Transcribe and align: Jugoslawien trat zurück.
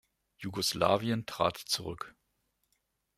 Jugoslawien 0.39 1.27
trat 1.27 1.59
zurück. 1.69 2.15